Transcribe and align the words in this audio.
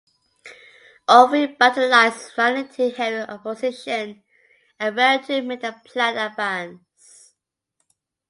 All 1.07 1.27
three 1.27 1.45
battalions 1.45 2.31
ran 2.35 2.57
into 2.57 2.89
heavy 2.89 3.19
opposition 3.31 4.23
and 4.79 4.95
failed 4.95 5.25
to 5.25 5.43
make 5.43 5.61
the 5.61 5.79
planned 5.85 6.17
advance. 6.17 7.35